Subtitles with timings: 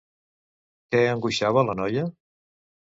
[0.95, 2.09] Què angoixava la noia?